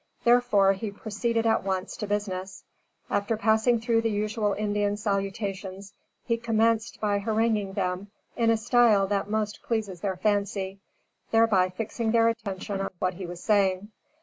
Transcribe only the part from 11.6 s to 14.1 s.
fixing their attention on what he was saying.